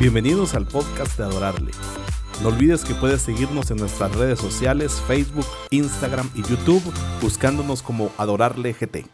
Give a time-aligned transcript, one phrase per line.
[0.00, 1.72] Bienvenidos al podcast de Adorarle.
[2.40, 6.84] No olvides que puedes seguirnos en nuestras redes sociales, Facebook, Instagram y YouTube,
[7.20, 9.06] buscándonos como Adorarle GT.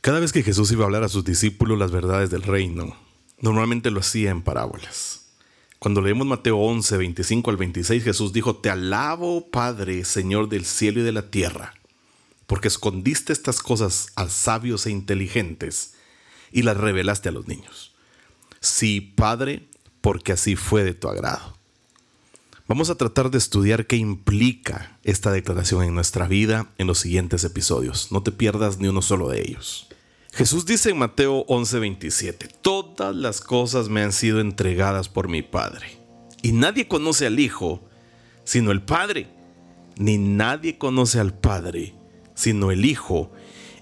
[0.00, 2.96] Cada vez que Jesús iba a hablar a sus discípulos las verdades del reino,
[3.38, 5.36] normalmente lo hacía en parábolas.
[5.78, 10.98] Cuando leemos Mateo 11, 25 al 26, Jesús dijo, Te alabo, Padre, Señor del cielo
[10.98, 11.74] y de la tierra,
[12.48, 15.94] porque escondiste estas cosas a sabios e inteligentes
[16.50, 17.93] y las revelaste a los niños.
[18.64, 19.68] Sí, Padre,
[20.00, 21.54] porque así fue de tu agrado.
[22.66, 27.44] Vamos a tratar de estudiar qué implica esta declaración en nuestra vida en los siguientes
[27.44, 28.10] episodios.
[28.10, 29.86] No te pierdas ni uno solo de ellos.
[30.32, 35.98] Jesús dice en Mateo 11:27, Todas las cosas me han sido entregadas por mi Padre.
[36.40, 37.86] Y nadie conoce al Hijo
[38.44, 39.28] sino el Padre,
[39.98, 41.94] ni nadie conoce al Padre
[42.34, 43.30] sino el Hijo,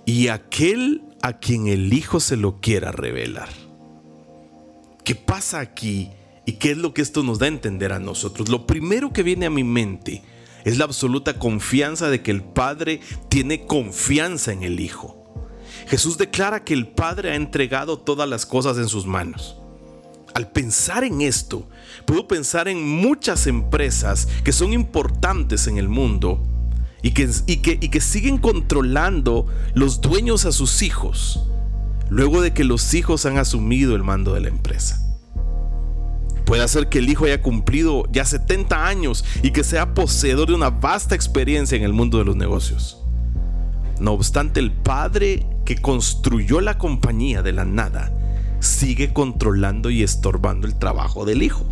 [0.05, 3.48] y aquel a quien el Hijo se lo quiera revelar.
[5.05, 6.11] ¿Qué pasa aquí?
[6.47, 8.48] ¿Y qué es lo que esto nos da a entender a nosotros?
[8.48, 10.22] Lo primero que viene a mi mente
[10.64, 15.19] es la absoluta confianza de que el Padre tiene confianza en el Hijo.
[15.89, 19.56] Jesús declara que el Padre ha entregado todas las cosas en sus manos.
[20.34, 21.69] Al pensar en esto,
[22.06, 26.41] puedo pensar en muchas empresas que son importantes en el mundo
[27.03, 31.41] y que, y que, siguen controlando los dueños a sus hijos
[32.12, 35.00] luego de que los hijos han asumido el mando de la empresa.
[36.44, 40.54] Puede ser que el hijo haya cumplido ya 70 años y que sea poseedor de
[40.54, 43.02] una vasta experiencia en el mundo de los negocios.
[43.98, 48.12] No obstante, el padre que construyó la compañía de la nada
[48.60, 51.64] sigue controlando y estorbando el trabajo del hijo.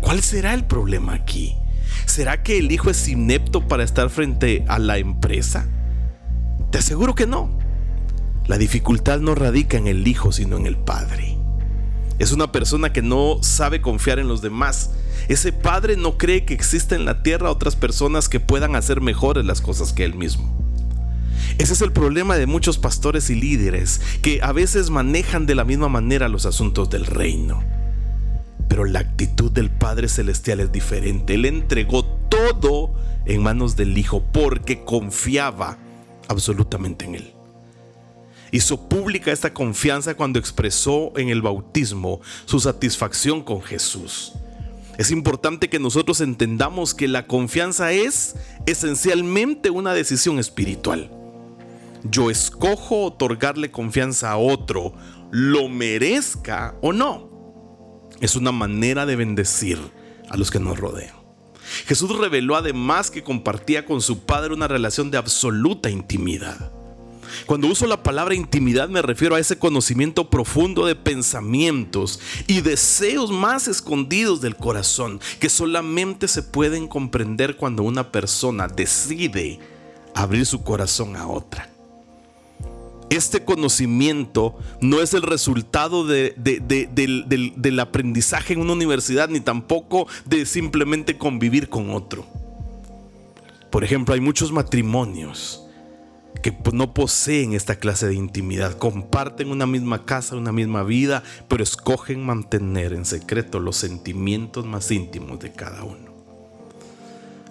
[0.00, 1.58] ¿Cuál será el problema aquí?
[2.06, 5.68] ¿Será que el hijo es inepto para estar frente a la empresa?
[6.70, 7.65] Te aseguro que no.
[8.46, 11.36] La dificultad no radica en el hijo, sino en el padre.
[12.18, 14.90] Es una persona que no sabe confiar en los demás.
[15.28, 19.44] Ese padre no cree que exista en la tierra otras personas que puedan hacer mejores
[19.44, 20.56] las cosas que él mismo.
[21.58, 25.64] Ese es el problema de muchos pastores y líderes que a veces manejan de la
[25.64, 27.64] misma manera los asuntos del reino.
[28.68, 31.34] Pero la actitud del Padre Celestial es diferente.
[31.34, 35.78] Él entregó todo en manos del Hijo porque confiaba
[36.28, 37.35] absolutamente en Él.
[38.56, 44.32] Hizo pública esta confianza cuando expresó en el bautismo su satisfacción con Jesús.
[44.96, 48.34] Es importante que nosotros entendamos que la confianza es
[48.64, 51.10] esencialmente una decisión espiritual.
[52.04, 54.94] Yo escojo otorgarle confianza a otro,
[55.30, 57.28] lo merezca o no.
[58.22, 59.78] Es una manera de bendecir
[60.30, 61.14] a los que nos rodean.
[61.84, 66.72] Jesús reveló además que compartía con su Padre una relación de absoluta intimidad.
[67.46, 73.30] Cuando uso la palabra intimidad me refiero a ese conocimiento profundo de pensamientos y deseos
[73.30, 79.58] más escondidos del corazón que solamente se pueden comprender cuando una persona decide
[80.14, 81.70] abrir su corazón a otra.
[83.08, 91.16] Este conocimiento no es el resultado del, aprendizaje en una universidad ni tampoco de simplemente
[91.16, 92.26] convivir con otro.
[93.70, 95.65] Por ejemplo, hay muchos matrimonios
[96.40, 101.62] que no poseen esta clase de intimidad, comparten una misma casa, una misma vida, pero
[101.62, 106.16] escogen mantener en secreto los sentimientos más íntimos de cada uno.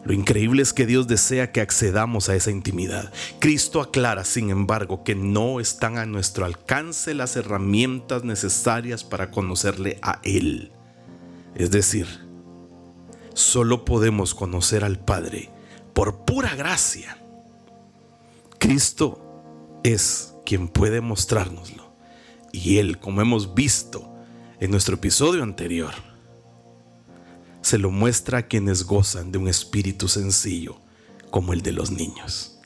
[0.05, 3.11] Lo increíble es que Dios desea que accedamos a esa intimidad.
[3.39, 9.97] Cristo aclara, sin embargo, que no están a nuestro alcance las herramientas necesarias para conocerle
[10.03, 10.71] a Él.
[11.55, 12.07] Es decir,
[13.33, 15.49] solo podemos conocer al Padre
[15.93, 17.17] por pura gracia
[18.65, 21.95] Cristo es quien puede mostrárnoslo.
[22.51, 24.11] Y Él, como hemos visto
[24.59, 25.93] en nuestro episodio anterior,
[27.61, 30.81] se lo muestra a quienes gozan de un espíritu sencillo
[31.29, 32.57] como el de los niños.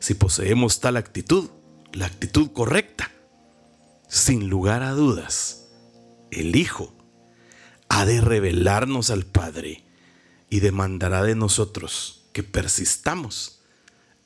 [0.00, 1.48] Si poseemos tal actitud,
[1.94, 3.10] la actitud correcta,
[4.06, 5.70] sin lugar a dudas,
[6.30, 6.92] el Hijo
[7.88, 9.82] ha de revelarnos al Padre
[10.50, 13.59] y demandará de nosotros que persistamos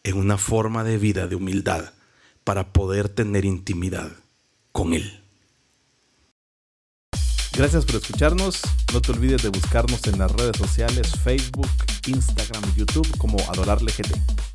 [0.04, 1.92] en una forma de vida de humildad
[2.44, 4.12] para poder tener intimidad
[4.70, 5.20] con Él.
[7.52, 8.60] Gracias por escucharnos.
[8.92, 11.70] No te olvides de buscarnos en las redes sociales Facebook,
[12.06, 14.53] Instagram y YouTube como Adorarle GT.